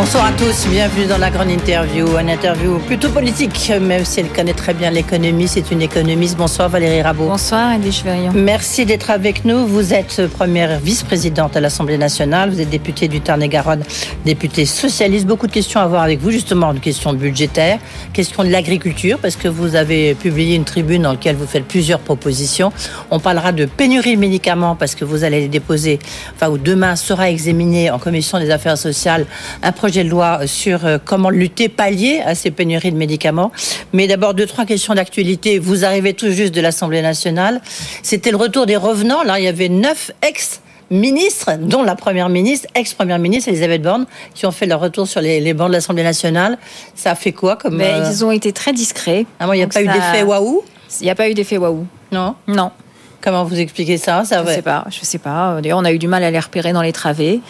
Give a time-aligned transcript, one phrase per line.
[0.00, 4.30] Bonsoir à tous, bienvenue dans la grande interview, une interview plutôt politique, même si elle
[4.30, 6.38] connaît très bien l'économie, c'est une économiste.
[6.38, 7.26] Bonsoir Valérie Rabault.
[7.26, 8.32] Bonsoir Edwige Chevriot.
[8.32, 9.66] Merci d'être avec nous.
[9.66, 13.82] Vous êtes première vice-présidente à l'Assemblée nationale, vous êtes députée du Tarn-et-Garonne,
[14.24, 15.26] députée socialiste.
[15.26, 17.78] Beaucoup de questions à voir avec vous, justement, une question budgétaire,
[18.14, 22.00] question de l'agriculture, parce que vous avez publié une tribune dans laquelle vous faites plusieurs
[22.00, 22.72] propositions.
[23.10, 25.98] On parlera de pénurie de médicaments, parce que vous allez déposer,
[26.34, 29.26] enfin, ou demain sera examiné en commission des affaires sociales
[29.62, 33.52] un projet de loi sur euh, comment lutter, pallier à ces pénuries de médicaments.
[33.92, 35.58] Mais d'abord, deux, trois questions d'actualité.
[35.58, 37.60] Vous arrivez tout juste de l'Assemblée nationale.
[38.02, 39.22] C'était le retour des revenants.
[39.22, 44.06] Là, il y avait neuf ex ministres, dont la première ministre, ex-première ministre Elisabeth Borne,
[44.34, 46.58] qui ont fait leur retour sur les, bancs de l'Assemblée nationale.
[46.94, 49.24] Ça a fait quoi comme Mais euh, Ils ont été très discrets.
[49.38, 50.62] Ah il n'y a pas eu d'effet waouh?
[51.00, 51.86] Il n'y a pas eu d'effet waouh.
[52.10, 52.34] Non?
[52.48, 52.72] Non.
[53.20, 54.84] Comment vous expliquez ça, ça Je ne sais pas.
[54.90, 55.60] Je sais pas.
[55.60, 57.40] D'ailleurs, on a eu du mal à les repérer dans les travées,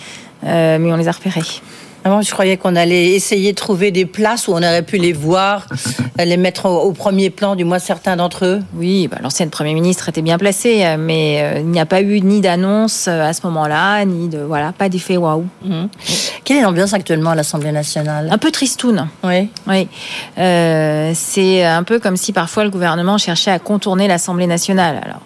[0.44, 1.41] euh, mais on les a repérés.
[2.02, 5.12] Avant, je croyais qu'on allait essayer de trouver des places où on aurait pu les
[5.12, 5.66] voir,
[6.18, 8.62] les mettre au, premier plan, du moins certains d'entre eux.
[8.74, 12.20] Oui, bah, l'ancienne Premier ministre était bien placée, mais euh, il n'y a pas eu
[12.22, 15.46] ni d'annonce euh, à ce moment-là, ni de voilà, pas d'effet waouh.
[15.62, 15.88] Mhm.
[16.44, 18.28] Quelle est l'ambiance actuellement à l'Assemblée nationale?
[18.32, 19.08] Un peu tristoun.
[19.22, 19.50] Oui.
[19.66, 19.88] Oui.
[20.38, 25.00] Euh, c'est un peu comme si parfois le gouvernement cherchait à contourner l'Assemblée nationale.
[25.04, 25.22] Alors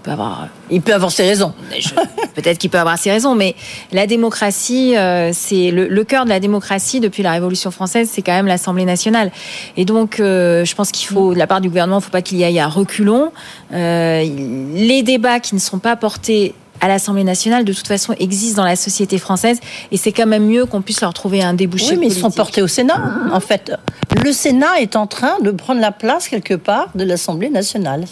[0.00, 0.48] peut avoir.
[0.70, 1.52] Il peut avoir ses raisons.
[2.34, 3.54] Peut-être qu'il peut avoir ses raisons, mais
[3.92, 8.32] la démocratie, euh, c'est le, cœur de la démocratie depuis la Révolution française, c'est quand
[8.32, 9.30] même l'Assemblée nationale.
[9.76, 12.10] Et donc, euh, je pense qu'il faut, de la part du gouvernement, il ne faut
[12.10, 13.32] pas qu'il y aille à reculons.
[13.72, 14.24] Euh,
[14.74, 18.68] les débats qui ne sont pas portés à l'Assemblée nationale, de toute façon, existent dans
[18.68, 19.60] la société française,
[19.92, 21.92] et c'est quand même mieux qu'on puisse leur trouver un débouché.
[21.92, 23.02] Oui, mais ils sont portés au Sénat.
[23.32, 23.72] En fait,
[24.24, 28.04] le Sénat est en train de prendre la place quelque part de l'Assemblée nationale.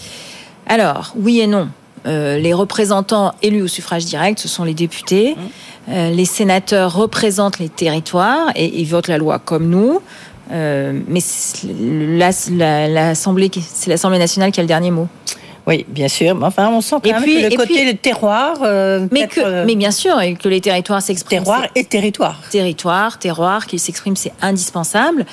[0.69, 1.69] Alors, oui et non.
[2.07, 5.35] Euh, les représentants élus au suffrage direct, ce sont les députés.
[5.35, 5.91] Mmh.
[5.91, 10.01] Euh, les sénateurs représentent les territoires et ils votent la loi comme nous.
[10.53, 11.21] Euh, mais
[12.51, 15.09] l'Assemblée, c'est l'Assemblée nationale qui a le dernier mot.
[15.69, 16.35] Oui, bien sûr.
[16.41, 18.57] Enfin, on sent quand même que le côté terroir.
[18.63, 21.45] Euh, mais, que, euh, mais bien sûr, et que les territoires s'expriment.
[21.45, 22.41] Terroir et territoire.
[22.51, 25.27] Territoire, terroir, qu'ils s'expriment, c'est indispensable.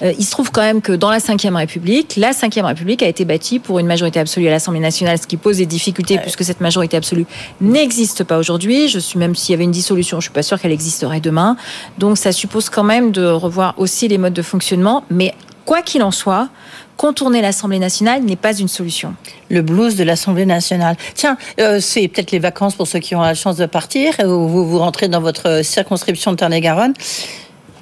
[0.00, 3.06] Euh, il se trouve quand même que dans la Ve République, la Ve République a
[3.06, 6.44] été bâtie pour une majorité absolue à l'Assemblée nationale, ce qui pose des difficultés puisque
[6.44, 7.26] cette majorité absolue
[7.60, 8.88] n'existe pas aujourd'hui.
[8.88, 11.58] Je suis même s'il y avait une dissolution, je suis pas sûre qu'elle existerait demain.
[11.98, 16.02] Donc ça suppose quand même de revoir aussi les modes de fonctionnement, mais quoi qu'il
[16.02, 16.48] en soit,
[16.96, 19.14] contourner l'Assemblée nationale n'est pas une solution.
[19.50, 20.96] Le blues de l'Assemblée nationale.
[21.14, 24.48] Tiens, euh, c'est peut-être les vacances pour ceux qui ont la chance de partir, ou
[24.48, 26.94] vous, vous rentrez dans votre circonscription de Tarn-et-Garonne.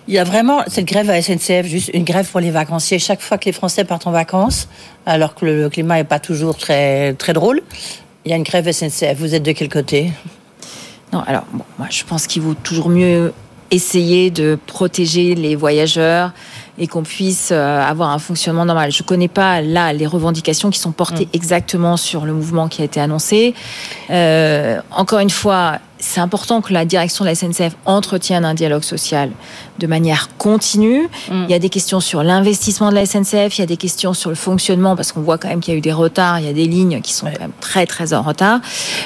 [0.09, 2.99] Il y a vraiment cette grève à SNCF, juste une grève pour les vacanciers.
[2.99, 4.69] Chaque fois que les Français partent en vacances,
[5.07, 7.63] alors que le climat n'est pas toujours très, très drôle,
[8.25, 9.17] il y a une grève SNCF.
[9.17, 10.11] Vous êtes de quel côté?
[11.13, 11.45] Non, alors,
[11.79, 13.33] moi, je pense qu'il vaut toujours mieux
[13.71, 16.33] essayer de protéger les voyageurs
[16.81, 18.91] et qu'on puisse euh, avoir un fonctionnement normal.
[18.91, 21.35] Je ne connais pas là les revendications qui sont portées mm.
[21.35, 23.55] exactement sur le mouvement qui a été annoncé.
[24.09, 28.83] Euh, encore une fois, c'est important que la direction de la SNCF entretienne un dialogue
[28.83, 29.31] social
[29.79, 31.09] de manière continue.
[31.31, 31.45] Mm.
[31.45, 34.15] Il y a des questions sur l'investissement de la SNCF, il y a des questions
[34.15, 36.47] sur le fonctionnement, parce qu'on voit quand même qu'il y a eu des retards, il
[36.47, 38.61] y a des lignes qui sont quand même très très en retard.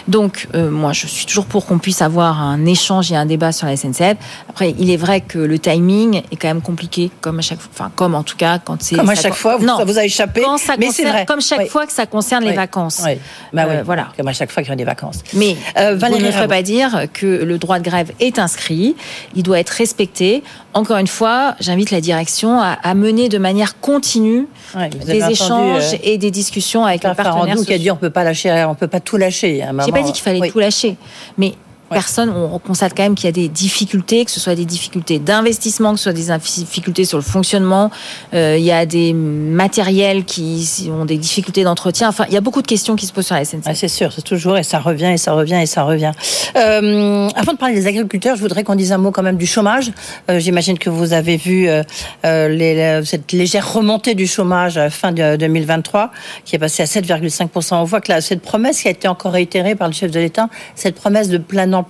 [0.08, 3.52] Donc euh, moi, je suis toujours pour qu'on puisse avoir un échange et un débat
[3.52, 4.16] sur la SNCF.
[4.48, 7.70] Après, il est vrai que le timing est quand même compliqué, comme à chaque fois,
[7.72, 8.96] enfin comme en tout cas quand c'est...
[8.96, 10.42] Comme à chaque fois, vous, ça vous a échappé,
[10.78, 11.24] mais c'est vrai.
[11.26, 13.02] Comme chaque fois que ça concerne les vacances.
[13.52, 14.08] Bah euh, voilà.
[14.16, 15.20] Comme à chaque fois qu'il y a des vacances.
[15.34, 18.96] Mais euh, Valérie vous ne ferait pas dire que le droit de grève est inscrit,
[19.34, 20.42] il doit être respecté.
[20.72, 24.46] Encore une fois, j'invite la direction à, mener de manière continue
[25.06, 27.56] des échanges euh, et des discussions avec les partenaires.
[27.56, 29.64] qui a dit on peut pas lâcher, on peut pas tout lâcher.
[29.84, 30.96] J'ai pas dit qu'il fallait tout lâcher,
[31.38, 31.54] mais
[31.94, 35.18] personne, on constate quand même qu'il y a des difficultés, que ce soit des difficultés
[35.18, 37.90] d'investissement, que ce soit des difficultés sur le fonctionnement.
[38.34, 42.08] Euh, il y a des matériels qui ont des difficultés d'entretien.
[42.08, 43.74] Enfin, il y a beaucoup de questions qui se posent sur la SNCF.
[43.74, 46.12] c'est sûr, c'est toujours et ça revient et ça revient et ça revient.
[46.56, 49.46] Euh, avant de parler des agriculteurs, je voudrais qu'on dise un mot quand même du
[49.46, 49.92] chômage.
[50.30, 51.68] Euh, j'imagine que vous avez vu
[52.24, 56.10] les, cette légère remontée du chômage fin de 2023,
[56.44, 57.74] qui est passée à 7,5%.
[57.76, 60.20] On voit que là, cette promesse qui a été encore réitérée par le chef de
[60.20, 61.83] l'État, cette promesse de plein emploi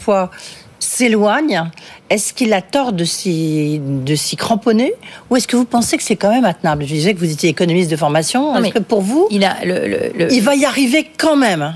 [0.78, 1.62] s'éloigne,
[2.10, 4.92] est-ce qu'il a tort de s'y, de s'y cramponner
[5.30, 6.84] ou est-ce que vous pensez que c'est quand même attenable?
[6.84, 8.56] Je disais que vous étiez économiste de formation.
[8.56, 11.74] Est-ce que pour vous, il, a le, il va y arriver quand même?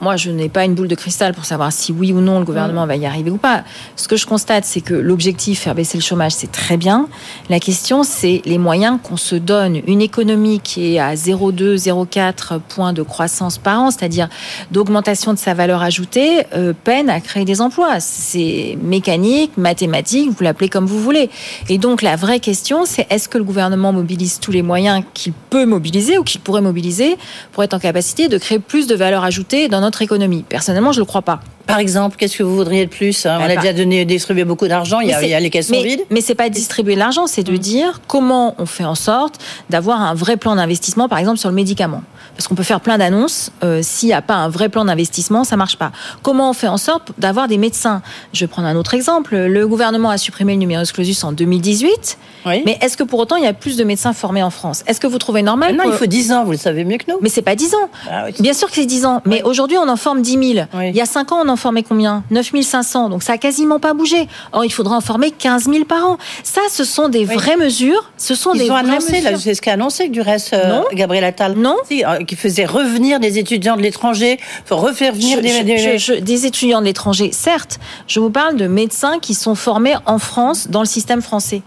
[0.00, 2.44] Moi, je n'ai pas une boule de cristal pour savoir si oui ou non le
[2.44, 2.88] gouvernement mm.
[2.88, 3.64] va y arriver ou pas.
[3.96, 7.06] Ce que je constate, c'est que l'objectif, faire baisser le chômage, c'est très bien.
[7.50, 9.80] La question, c'est les moyens qu'on se donne.
[9.86, 14.28] Une économie qui est à 0,2, 0,4 points de croissance par an, c'est-à-dire
[14.70, 18.00] d'augmentation de sa valeur ajoutée, euh, peine à créer des emplois.
[18.00, 21.28] C'est mécanique, mathématique, vous l'appelez comme vous voulez.
[21.68, 25.32] Et donc, la vraie question, c'est est-ce que le gouvernement mobilise tous les moyens qu'il
[25.32, 27.16] peut mobiliser ou qu'il pourrait mobiliser
[27.52, 30.44] pour être en capacité de créer plus de valeur ajoutée dans notre économie.
[30.48, 31.40] Personnellement, je ne le crois pas.
[31.68, 33.38] Par exemple, qu'est-ce que vous voudriez de plus hein?
[33.40, 36.00] On a déjà donné, distribué beaucoup d'argent, il, y a les caisses mais, vides.
[36.10, 37.58] Mais c'est pas distribuer l'argent, c'est de mm.
[37.58, 39.34] dire comment on fait en sorte
[39.68, 42.02] d'avoir un vrai plan d'investissement, par exemple sur le médicament.
[42.38, 45.44] Parce qu'on peut faire plein d'annonces, euh, s'il n'y a pas un vrai plan d'investissement,
[45.44, 45.92] ça marche pas.
[46.22, 48.00] Comment on fait en sorte d'avoir des médecins?
[48.32, 49.36] Je vais prendre un autre exemple.
[49.36, 52.16] Le gouvernement a supprimé le numerus clausus en 2018.
[52.46, 54.84] Mais est-ce que pour autant il y a plus de médecins formés en France?
[54.86, 57.10] Est-ce que vous trouvez normal Non, il faut 10 ans, vous le savez mieux que
[57.10, 57.18] nous.
[57.20, 57.90] Mais c'est pas 10 ans.
[58.10, 59.20] Ah Bien sûr que c'est 10 ans.
[59.26, 60.66] Mais aujourd'hui, on en forme 10 000.
[60.84, 62.24] Il y a 5 ans, on en formait combien?
[62.30, 63.08] 9 500.
[63.10, 64.28] Donc ça a quasiment pas bougé.
[64.52, 66.18] Or, il faudra en former 15 000 par an.
[66.42, 68.10] Ça, ce sont des vraies mesures.
[68.16, 71.54] Ce sont Ils des ont annoncé, c'est ce qu'a annoncé du reste euh, Gabriel Attal.
[71.56, 71.76] Non.
[71.90, 76.20] Euh, qui faisait revenir des étudiants de l'étranger, pour refaire venir des...
[76.20, 77.78] des étudiants de l'étranger, certes.
[78.06, 81.62] Je vous parle de médecins qui sont formés en France dans le système français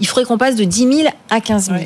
[0.00, 1.80] il faudrait qu'on passe de 10 000 à 15 000.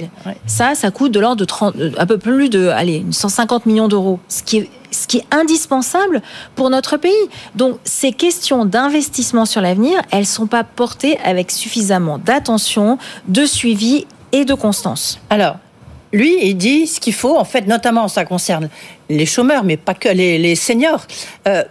[0.47, 3.89] Ça, ça coûte de l'ordre de 30, euh, un peu plus de allez, 150 millions
[3.89, 6.23] d'euros, ce qui est ce qui est indispensable
[6.55, 7.13] pour notre pays.
[7.57, 13.45] Donc ces questions d'investissement sur l'avenir, elles ne sont pas portées avec suffisamment d'attention, de
[13.45, 15.19] suivi et de constance.
[15.31, 15.57] Alors,
[16.13, 18.69] lui, il dit ce qu'il faut, en fait, notamment ça concerne
[19.11, 21.07] les chômeurs, mais pas que les, seniors.
[21.49, 21.65] Euh,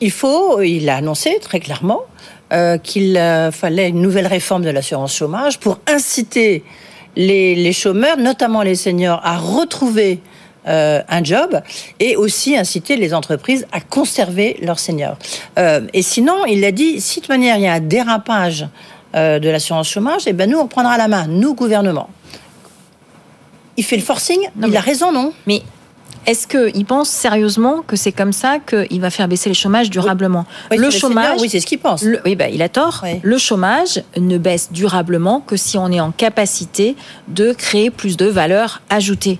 [0.00, 2.02] il faut, il a annoncé très clairement,
[2.52, 6.64] euh, qu'il euh, fallait une nouvelle réforme de l'assurance chômage pour inciter
[7.14, 10.20] les, chômeurs, notamment les seniors, à retrouver
[10.66, 11.60] euh, un job
[12.00, 15.18] et aussi inciter les entreprises à conserver leurs seniors.
[15.58, 18.66] et sinon, il a dit, si de manière il y a un dérapage
[19.14, 22.08] de l'assurance chômage, et eh ben nous on prendra la main, nous gouvernement.
[23.76, 25.32] Il fait le forcing, il a raison, non?
[25.46, 25.62] Mais
[26.26, 30.44] est-ce qu'il pense sérieusement que c'est comme ça qu'il va faire baisser le chômage durablement?
[30.70, 32.04] Le chômage, oui, c'est ce qu'il pense.
[32.24, 33.04] oui, bah, il a tort.
[33.22, 36.96] Le chômage ne baisse durablement que si on est en capacité
[37.28, 39.38] de créer plus de valeur ajoutée.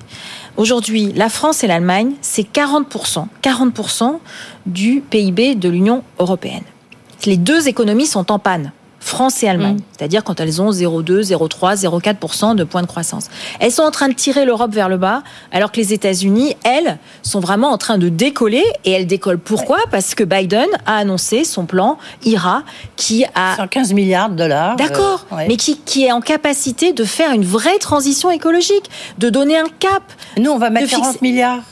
[0.57, 4.19] Aujourd'hui, la France et l'Allemagne, c'est 40%, 40%
[4.67, 6.65] du PIB de l'Union européenne.
[7.27, 8.73] Les deux économies sont en panne.
[9.09, 9.83] France et Allemagne, mm.
[9.97, 13.29] c'est-à-dire quand elles ont 0,2, 0,3, 0,4% de points de croissance.
[13.59, 16.99] Elles sont en train de tirer l'Europe vers le bas, alors que les États-Unis, elles,
[17.23, 18.65] sont vraiment en train de décoller.
[18.85, 19.79] Et elles décollent pourquoi?
[19.91, 22.63] Parce que Biden a annoncé son plan IRA,
[22.97, 24.75] qui a 115 milliards de dollars.
[24.75, 29.31] Euh, D'accord, mais qui, qui est en capacité de faire une vraie transition écologique, de
[29.31, 30.03] donner un cap.
[30.37, 31.63] Nous, on va mettre 40 milliards.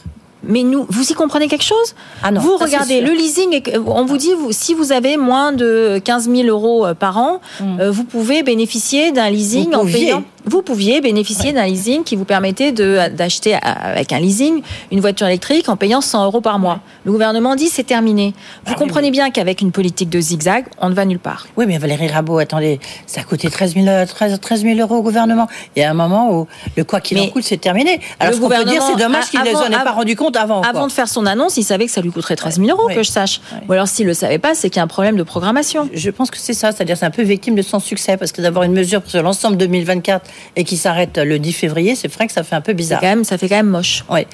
[0.48, 1.94] Mais nous, vous y comprenez quelque chose?
[2.22, 6.00] Ah non, Vous regardez le leasing, on vous dit vous, si vous avez moins de
[6.04, 7.80] 15 000 euros euh, par an, hmm.
[7.80, 12.24] euh, vous pouvez bénéficier d'un leasing en payant vous pouviez bénéficier d'un leasing qui vous
[12.24, 14.62] permettait d'acheter avec un leasing
[14.92, 16.80] une voiture électrique en payant 100 euros par mois.
[17.04, 18.34] Le gouvernement dit c'est terminé.
[18.64, 21.46] Vous ah comprenez bien qu'avec une politique de zigzag, on ne va nulle part.
[21.56, 25.48] Oui, mais Valérie Rabault, attendez, ça a coûté 13 000, 13, 000 euros au gouvernement.
[25.74, 26.46] Il y a un moment où
[26.76, 28.00] le quoi qu'il en coûte, c'est terminé.
[28.20, 30.62] Alors ce qu'on peut dire, c'est dommage qu'il ne s'en ait pas rendu compte avant.
[30.62, 33.02] Avant de faire son annonce, il savait que ça lui coûterait 13 000 euros, que
[33.02, 33.40] je sache.
[33.68, 35.88] Ou alors s'il ne le savait pas, c'est qu'il y a un problème de programmation.
[35.92, 38.40] Je pense que c'est ça, c'est-à-dire c'est un peu victime de son succès, parce que
[38.40, 40.24] d'avoir une mesure sur l'ensemble 2024
[40.56, 43.00] et qui s'arrête le 10 février, c'est vrai que ça fait un peu bizarre.
[43.00, 44.04] Quand même, ça fait quand même moche.
[44.10, 44.26] Oui.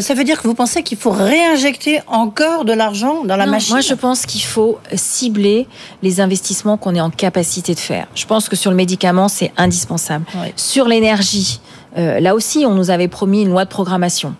[0.00, 3.74] ça veut dire que vous pensez qu'il faut réinjecter encore de l'argent dans la machine
[3.74, 5.66] Moi, je pense qu'il faut cibler
[6.02, 8.06] les investissements qu'on est en capacité de faire.
[8.14, 10.24] Je pense que sur le médicament, c'est indispensable.
[10.56, 11.60] Sur l'énergie,
[11.98, 14.34] euh, là aussi, on nous avait promis une loi de programmation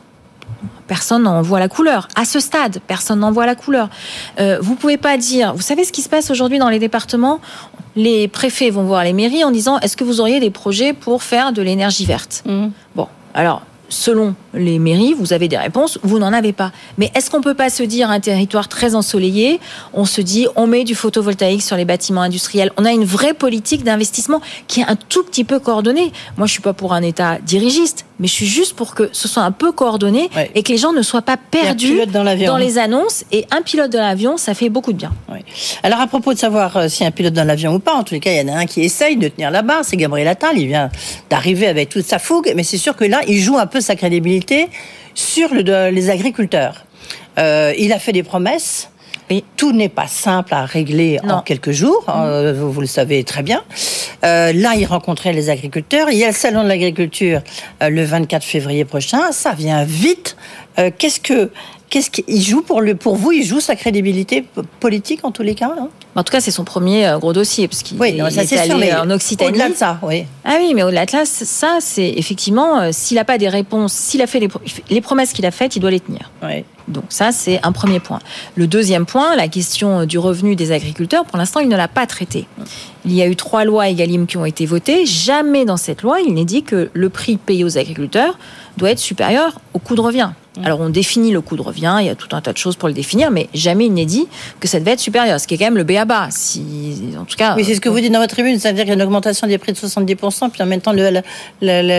[0.87, 2.09] personne n'en voit la couleur.
[2.15, 3.89] À ce stade, personne n'en voit la couleur.
[4.39, 7.41] Euh, vous pouvez pas dire, vous savez ce qui se passe aujourd'hui dans les départements?
[7.97, 11.23] Les préfets vont voir les mairies en disant, est-ce que vous auriez des projets pour
[11.23, 12.43] faire de l'énergie verte?
[12.47, 12.69] Mmh.
[12.95, 16.73] Bon, alors selon les mairies, vous avez des réponses, vous n'en avez pas.
[16.99, 19.61] Mais est-ce qu'on peut pas se dire un territoire très ensoleillé,
[19.93, 23.35] on se dit on met du photovoltaïque sur les bâtiments industriels, on a une vraie
[23.35, 26.13] politique d'investissement qui est un tout petit peu coordonnée.
[26.37, 29.29] Moi, je suis pas pour un État dirigiste, mais je suis juste pour que ce
[29.29, 32.79] soit un peu coordonné et que les gens ne soient pas perdus dans, dans, les
[32.79, 33.25] annonces.
[33.33, 35.13] Et un pilote de l'avion, ça fait beaucoup de bien.
[35.83, 38.15] Alors à propos de savoir euh, si un pilote dans l'avion ou pas, en tous
[38.15, 40.29] les cas, il y en a un qui essaye de tenir la barre, c'est Gabriel
[40.29, 40.59] Attal.
[40.59, 40.91] Il vient
[41.31, 43.97] d'arriver avec toute sa fougue, mais c'est sûr que là, il joue un peu sa
[43.97, 44.46] crédibilité
[45.15, 46.85] sur les agriculteurs.
[47.39, 48.91] Euh, il a fait des promesses.
[49.29, 52.53] Et tout n'est pas simple à régler en quelques jours, mm.
[52.53, 53.65] vous, le savez très bien.
[54.25, 56.11] Euh, là, il rencontrait les agriculteurs.
[56.11, 57.41] Il y a le salon de l'agriculture
[57.83, 59.33] euh, le 24 février prochain.
[59.33, 60.37] Ça vient vite.
[60.79, 61.51] Euh, qu'est-ce que
[61.91, 64.45] qu'est-ce qu'il joue pour le pour vous Il joue sa crédibilité
[64.81, 65.73] politique en tous les cas.
[65.79, 65.89] Hein?
[66.15, 68.93] En tout cas, c'est son premier euh, gros dossier parce qu'il oui, est, est allé
[68.93, 69.51] en Occitanie.
[69.51, 70.25] Au-delà de ça, oui.
[70.45, 73.93] Ah oui, mais au-delà de ça, ça c'est effectivement euh, s'il n'a pas des réponses,
[73.93, 74.49] s'il a fait les,
[74.91, 76.31] les promesses qu'il a faites, il doit les tenir.
[76.43, 76.65] Oui.
[76.89, 78.21] Donc ça, c'est un premier point.
[78.55, 82.07] Le deuxième point, la question du revenu des agriculteurs, pour l'instant, il ne l'a pas
[82.07, 82.47] traité.
[83.05, 85.05] Il y a eu trois lois Egalim qui ont été votées.
[85.05, 88.39] Jamais dans cette loi, il n'est dit que le prix payé aux agriculteurs
[88.77, 90.31] doit être supérieur au coût de revient.
[90.57, 90.65] Mm.
[90.65, 92.77] Alors on définit le coût de revient, il y a tout un tas de choses
[92.77, 94.27] pour le définir, mais jamais il n'est dit
[94.61, 96.29] que ça devait être supérieur, ce qui est quand même le BABA.
[96.31, 97.55] Si, en tout cas.
[97.57, 99.47] Oui, c'est ce que vous dites dans votre tribune, c'est-à-dire qu'il y a une augmentation
[99.47, 101.23] des prix de 70%, puis en même temps le, le,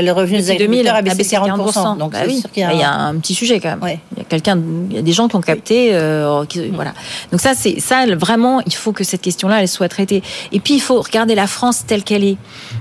[0.02, 1.98] le, revenu des agriculteurs a baissé 40%.
[1.98, 2.44] Donc bah oui.
[2.56, 2.74] il, y a...
[2.74, 3.98] il y a un petit sujet quand même.
[4.14, 4.60] Il y a quelqu'un,
[4.90, 6.74] il y a des gens qui ont capté, euh, mm.
[6.74, 6.94] voilà.
[7.32, 10.24] Donc ça, c'est ça vraiment, il faut que cette question-là, elle soit traitée.
[10.52, 12.38] Et puis il faut regarder la France telle qu'elle est.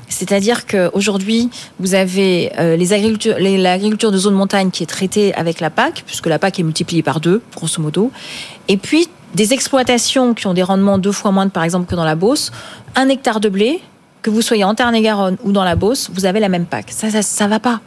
[0.09, 5.65] C'est-à-dire qu'aujourd'hui, vous avez euh, les l'agriculture de zone montagne qui est traitée avec la
[5.70, 8.11] PAC, puisque la PAC est multipliée par deux, grosso modo.
[8.68, 12.04] Et puis, des exploitations qui ont des rendements deux fois moins, par exemple, que dans
[12.04, 12.52] la Beauce.
[12.94, 13.80] Un hectare de blé,
[14.23, 16.87] que vous soyez en Tarn-et-Garonne ou dans la Beauce, vous avez la même PAC.
[16.90, 17.80] Ça, ça, ça va pas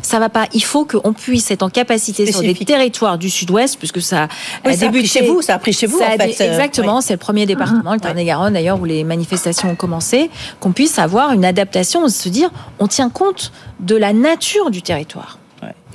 [0.00, 0.46] ça va pas.
[0.52, 4.28] Il faut qu'on puisse être en capacité sur des territoires du Sud-Ouest, puisque ça
[4.64, 5.42] a débuté chez vous.
[5.42, 6.00] Ça a pris chez vous.
[6.00, 6.40] en fait.
[6.40, 7.00] Exactement.
[7.00, 10.30] C'est le premier département, le Tarn-et-Garonne d'ailleurs, où les manifestations ont commencé.
[10.60, 15.38] Qu'on puisse avoir une adaptation, se dire, on tient compte de la nature du territoire.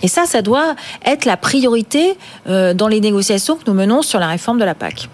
[0.03, 0.75] Et ça, ça doit
[1.05, 4.75] être la priorité euh, dans les négociations que nous menons sur la réforme de la
[4.75, 5.09] PAC.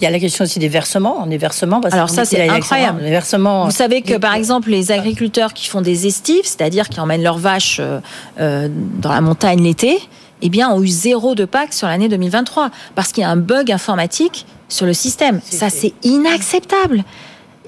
[0.00, 1.24] Il y a la question aussi des versements.
[1.28, 3.02] Versements Alors ça, c'est incroyable.
[3.02, 3.66] Les versements.
[3.66, 7.38] Vous savez que, par exemple, les agriculteurs qui font des estives, c'est-à-dire qui emmènent leurs
[7.38, 8.00] vaches euh,
[8.40, 10.00] euh, dans la montagne l'été,
[10.42, 13.36] eh bien, ont eu zéro de PAC sur l'année 2023 parce qu'il y a un
[13.36, 15.40] bug informatique sur le système.
[15.48, 17.04] Ça, c'est inacceptable.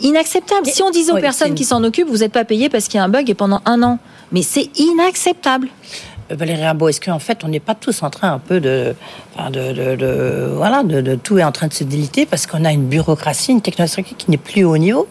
[0.01, 0.67] Inacceptable.
[0.67, 3.01] Si on disait aux personnes qui s'en occupent, vous n'êtes pas payé parce qu'il y
[3.01, 4.01] a un bug et pendant un an.
[4.33, 5.69] Mais c'est inacceptable.
[6.31, 8.95] Valérie Rabault, est-ce qu'en fait, on n'est pas tous en train un peu de,
[9.50, 13.52] de, voilà, de, tout est en train de se déliter parce qu'on a une bureaucratie,
[13.52, 15.07] une technologie qui n'est plus au niveau?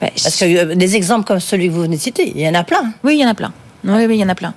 [0.00, 2.48] Ben, Parce que euh, des exemples comme celui que vous venez de citer, il y
[2.48, 2.92] en a plein.
[3.02, 3.52] Oui, il y en a plein.
[3.84, 4.54] Oui, oui, il y en a plein.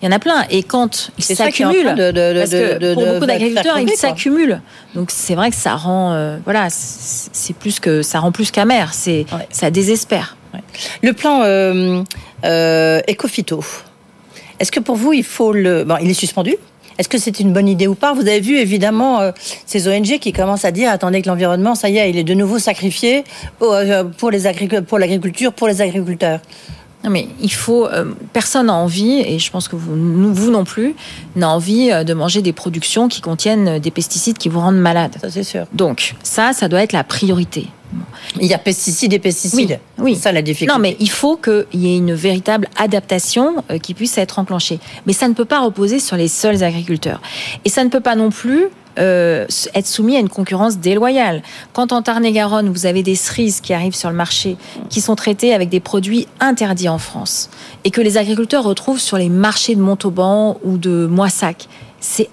[0.00, 0.44] Il y en a plein.
[0.50, 4.60] Et quand ils s'accumulent, parce que pour beaucoup d'agriculteurs, ils s'accumulent.
[4.94, 8.86] Donc c'est vrai que ça rend, euh, voilà, c'est plus que ça rend plus qu'amer.
[8.92, 10.36] C'est ça désespère.
[11.02, 12.02] Le plan euh,
[12.44, 13.62] euh Ecofito.
[14.60, 15.84] Est-ce que pour vous, il faut le.
[15.84, 16.56] Bon, il est suspendu
[16.98, 18.12] est-ce que c'est une bonne idée ou pas?
[18.12, 19.30] Vous avez vu évidemment euh,
[19.66, 22.34] ces ONG qui commencent à dire attendez que l'environnement, ça y est, il est de
[22.34, 23.22] nouveau sacrifié
[23.58, 26.40] pour, euh, pour l'agriculture, pour les agriculteurs.
[27.04, 27.86] Non mais il faut.
[27.86, 30.96] Euh, personne n'a envie, et je pense que vous, vous non plus,
[31.36, 35.14] n'a envie de manger des productions qui contiennent des pesticides qui vous rendent malade.
[35.20, 35.66] Ça c'est sûr.
[35.72, 37.68] Donc ça, ça doit être la priorité.
[38.40, 39.80] Il y a pesticides et pesticides.
[39.98, 40.72] Oui, ça la difficulté.
[40.72, 44.78] Non, mais il faut qu'il y ait une véritable adaptation euh, qui puisse être enclenchée.
[45.06, 47.20] Mais ça ne peut pas reposer sur les seuls agriculteurs.
[47.64, 48.68] Et ça ne peut pas non plus
[48.98, 51.42] euh, être soumis à une concurrence déloyale.
[51.72, 54.56] Quand en Tarn-et-Garonne, vous avez des cerises qui arrivent sur le marché,
[54.90, 57.48] qui sont traitées avec des produits interdits en France,
[57.84, 61.68] et que les agriculteurs retrouvent sur les marchés de Montauban ou de Moissac,
[62.00, 62.28] c'est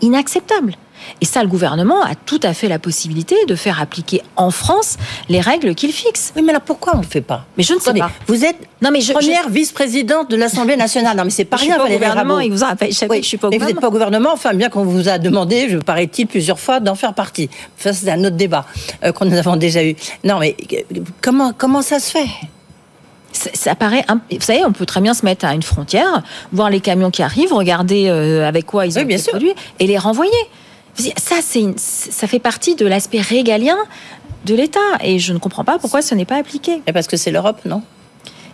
[0.00, 0.76] inacceptable.
[1.20, 4.96] Et ça, le gouvernement a tout à fait la possibilité de faire appliquer en France
[5.28, 6.32] les règles qu'il fixe.
[6.36, 7.46] Oui, mais alors pourquoi on ne le fait pas?
[7.56, 8.10] Mais je ne sais pas.
[8.26, 11.16] Vous êtes non, mais première vice-présidente de l'Assemblée nationale.
[11.16, 12.40] Non, mais c'est pas rien, Valérie gouvernement.
[12.40, 12.92] Il vous a je
[13.22, 13.58] suis pas au gouvernement.
[13.58, 14.30] vous n'êtes pas au gouvernement.
[14.32, 17.48] Enfin, bien qu'on vous a demandé, je paraît-il, plusieurs fois d'en faire partie.
[17.78, 18.66] Ça, c'est un autre débat
[19.02, 19.96] euh, qu'on nous avons déjà eu.
[20.22, 22.28] Non, mais euh, comment, comment ça se fait?
[23.32, 24.04] Ça, paraît.
[24.30, 27.22] Vous savez, on peut très bien se mettre à une frontière, voir les camions qui
[27.22, 30.32] arrivent, regarder euh, avec quoi ils ont été produits et les renvoyer.
[30.96, 31.36] Ça,
[31.76, 33.76] ça fait partie de l'aspect régalien
[34.44, 34.80] de l'État.
[35.02, 36.82] Et je ne comprends pas pourquoi ce n'est pas appliqué.
[36.86, 37.82] Et parce que c'est l'Europe, non?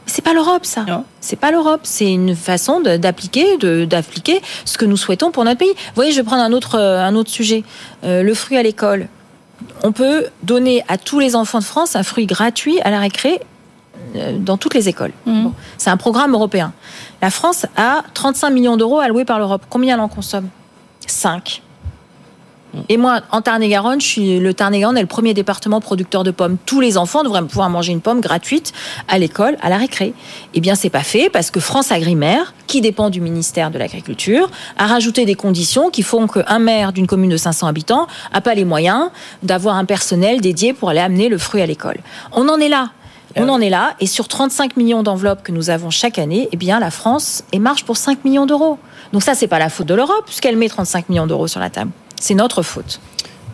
[0.06, 0.84] C'est pas l'Europe, ça.
[1.20, 1.82] C'est pas l'Europe.
[1.84, 3.56] C'est une façon d'appliquer,
[3.86, 5.72] d'appliquer ce que nous souhaitons pour notre pays.
[5.72, 7.62] Vous voyez, je vais prendre un autre, euh, un autre sujet.
[8.02, 9.08] Euh, le fruit à l'école.
[9.84, 13.40] On peut donner à tous les enfants de France un fruit gratuit à la récré
[14.16, 15.12] euh, dans toutes les écoles.
[15.26, 15.48] Mmh.
[15.78, 16.72] c'est un programme européen.
[17.22, 19.62] La France a 35 millions d'euros alloués par l'Europe.
[19.68, 20.48] Combien elle en consomme?
[21.06, 21.62] 5.
[22.88, 26.56] Et moi, en Tarn-et-Garonne, je suis le Tarn-et-Garonne est le premier département producteur de pommes.
[26.66, 28.72] Tous les enfants devraient pouvoir manger une pomme gratuite
[29.08, 30.14] à l'école, à la récré.
[30.54, 34.50] Eh bien, c'est pas fait parce que France Agrimaire, qui dépend du ministère de l'Agriculture,
[34.76, 38.54] a rajouté des conditions qui font qu'un maire d'une commune de 500 habitants a pas
[38.54, 39.10] les moyens
[39.42, 41.98] d'avoir un personnel dédié pour aller amener le fruit à l'école.
[42.32, 42.90] On en est là.
[43.36, 46.56] On en est là, et sur 35 millions d'enveloppes que nous avons chaque année, eh
[46.56, 48.78] bien, la France est marche pour 5 millions d'euros.
[49.12, 51.70] Donc ça, c'est pas la faute de l'Europe, puisqu'elle met 35 millions d'euros sur la
[51.70, 51.92] table.
[52.20, 53.00] C'est notre faute.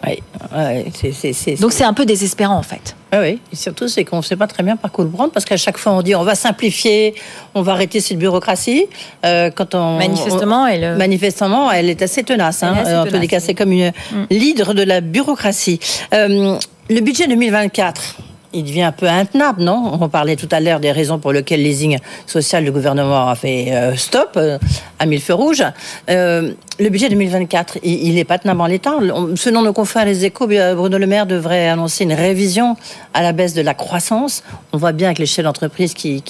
[0.07, 0.23] Oui,
[0.55, 0.87] ouais,
[1.33, 2.95] c'est- Donc c'est un peu désespérant en fait.
[3.11, 5.33] Ah oui, et surtout, c'est qu'on ne sait pas très bien par quoi le prendre,
[5.33, 7.15] parce qu'à chaque fois, on dit on va simplifier,
[7.55, 8.87] on va arrêter cette bureaucratie.
[9.25, 12.63] Euh, quand on, Manifestement, elle, on- euh, manifestement, elle est assez tenace.
[12.63, 12.83] Elle est hein.
[12.83, 13.43] assez en tous les cas, oui.
[13.47, 13.91] c'est comme une
[14.31, 15.81] leader de la bureaucratie.
[16.13, 16.59] Euh,
[16.91, 18.17] le budget 2024.
[18.57, 19.99] Il devient un peu intenable, non?
[20.01, 23.35] On parlait tout à l'heure des raisons pour lesquelles le leasing social du gouvernement a
[23.35, 24.57] fait euh, stop, euh,
[24.99, 25.63] a mis le feu rouge.
[26.09, 28.95] Euh, le budget 2024, il n'est pas tenable en l'état.
[28.97, 32.77] On- Selon nos confrères Les Échos, Bruno Le Maire devrait annoncer une révision
[33.13, 34.43] à la baisse de la croissance.
[34.73, 36.23] On voit bien avec les chefs d'entreprise qui,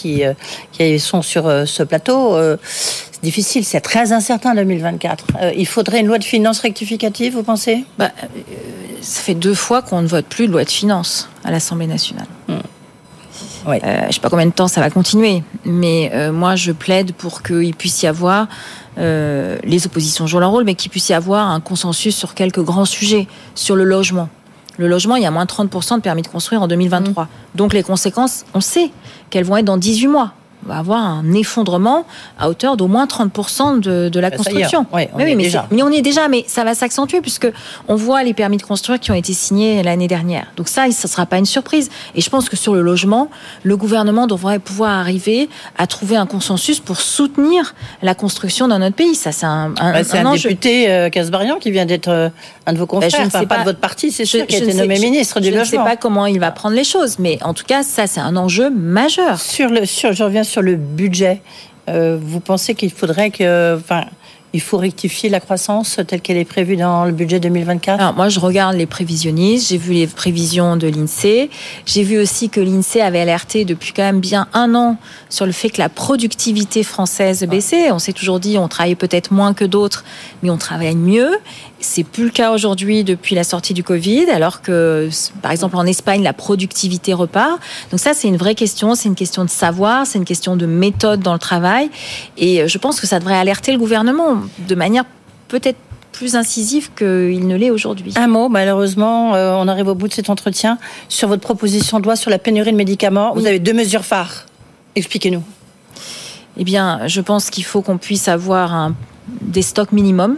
[0.99, 2.37] sont sur ce plateau.
[3.17, 5.25] C'est difficile, c'est très incertain 2024.
[5.41, 7.85] Euh, il faudrait une loi de finances rectificative, vous pensez?
[7.99, 8.27] Bah, euh,
[9.01, 12.27] ça fait deux fois qu'on ne vote plus de loi de finances à l'Assemblée nationale.
[13.67, 13.79] Oui.
[13.83, 16.73] Euh, je ne sais pas combien de temps ça va continuer, mais euh, moi je
[16.73, 18.49] plaide pour qu'il puisse y avoir,
[18.99, 22.63] euh, les oppositions jouent leur rôle, mais qu'il puisse y avoir un consensus sur quelques
[22.63, 24.29] grands sujets, sur le logement.
[24.79, 27.29] Le logement, il y a moins 30% de permis de construire en 2023.
[27.55, 28.91] Donc les conséquences, on sait
[29.31, 30.33] qu'elles vont être dans 18 mois.
[30.67, 32.07] On va avoir un effondrement
[32.41, 34.85] à hauteur d'au moins 30% de, de la construction.
[34.93, 35.67] ouais, on mais, y oui, est mais, déjà.
[35.71, 37.47] c'est- mais on y est déjà, mais ça va s'accentuer puisque
[37.87, 40.47] on voit les permis de construire qui ont été signés l'année dernière.
[40.57, 41.89] Donc ça, ça ne sera pas une surprise.
[42.17, 43.31] Et je pense que sur le logement,
[43.63, 48.97] le gouvernement devrait pouvoir arriver à trouver un consensus pour soutenir la construction dans notre
[48.97, 49.15] pays.
[49.15, 50.49] Ça, c'est un, un, Bah, un, enjeu.
[50.49, 52.29] député euh, Casbarian qui vient d'être euh,
[52.67, 53.61] un de vos confrères, je ne enfin, sais pas, pas.
[53.61, 55.85] de votre parti, c'est sûr, qui a été nommé ministre du Je ne logement.
[55.85, 58.35] sais pas comment il va prendre les choses, mais en tout cas, ça, c'est un
[58.37, 59.39] enjeu majeur.
[59.41, 61.41] Sur le, sur, je reviens sur le budget.
[61.89, 64.07] Euh, vous pensez qu'il faudrait que, enfin,
[64.57, 68.31] il faut rectifier la croissance telle qu'elle est prévue dans le budget 2024 Alors moi,
[68.31, 71.51] je regarde les prévisionnistes, j'ai vu les prévisions de l'INSEE,
[71.85, 74.97] j'ai vu aussi que l'INSEE avait alerté depuis quand même bien un an
[75.29, 77.91] sur le fait que la productivité française baissait.
[77.91, 80.05] On s'est toujours dit on travaille peut-être moins que d'autres,
[80.43, 81.37] mais on travaille mieux.
[81.79, 85.11] C'est plus le cas aujourd'hui depuis la sortie du Covid, alors que,
[85.43, 87.61] par exemple, en Espagne, la productivité repart.
[87.91, 88.95] Donc ça, c'est une vraie question.
[88.95, 91.91] C'est une question de savoir, c'est une question de méthode dans le travail.
[92.39, 95.05] Et euh, je pense que ça devrait alerter le gouvernement de manière
[95.49, 95.79] peut-être
[96.13, 98.15] plus incisive qu'il ne l'est aujourd'hui.
[98.17, 100.79] Un mot, malheureusement, euh, on arrive au bout de cet entretien.
[101.09, 104.47] Sur votre proposition de loi sur la pénurie de médicaments, vous avez deux mesures phares.
[104.95, 105.43] Expliquez-nous.
[106.57, 108.95] Eh bien, je pense qu'il faut qu'on puisse avoir un-
[109.43, 110.37] des stocks minimums.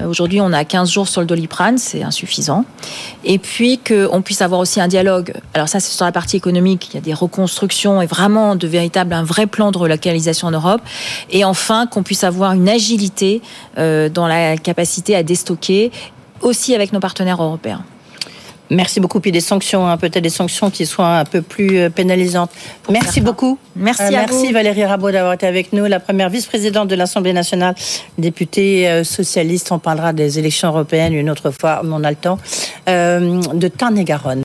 [0.00, 2.64] Euh, Aujourd'hui, on a 15 jours sur le doliprane, c'est insuffisant.
[3.24, 5.32] Et puis qu'on puisse avoir aussi un dialogue.
[5.54, 6.88] Alors ça, c'est sur la partie économique.
[6.90, 10.52] Il y a des reconstructions et vraiment de véritables, un vrai plan de relocalisation en
[10.52, 10.80] Europe.
[11.30, 13.42] Et enfin, qu'on puisse avoir une agilité
[13.78, 15.90] euh, dans la capacité à déstocker,
[16.40, 17.84] aussi avec nos partenaires européens.
[18.70, 19.20] Merci beaucoup.
[19.20, 22.50] Puis des sanctions, hein, peut-être des sanctions qui soient un peu plus euh, pénalisantes.
[22.90, 23.58] Merci beaucoup.
[23.74, 24.52] Merci Euh, à merci vous.
[24.52, 27.74] Valérie Rabault d'avoir été avec nous, la première vice-présidente de l'Assemblée nationale,
[28.18, 29.72] députée euh, socialiste.
[29.72, 32.38] On parlera des élections européennes une autre fois, mais on a le temps.
[32.88, 34.36] Euh, de Tarn-et-Garonne.